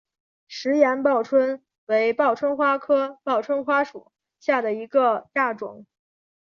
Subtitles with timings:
[0.47, 5.85] 石岩报春为报春花科报春花属下的一个亚种。